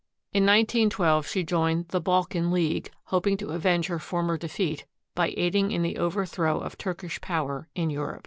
In 0.33 0.45
191 0.47 1.21
2, 1.21 1.27
she 1.27 1.43
joined 1.43 1.89
the 1.89 2.01
Balkan 2.01 2.49
League, 2.49 2.89
hoping 3.03 3.37
to 3.37 3.49
avenge 3.51 3.85
her 3.85 3.99
former 3.99 4.35
defeat 4.35 4.87
by 5.13 5.31
aiding 5.37 5.69
in 5.69 5.83
the 5.83 5.97
overthrow 5.99 6.57
of 6.59 6.75
Turkish 6.75 7.21
power 7.21 7.67
in 7.75 7.91
Europe. 7.91 8.19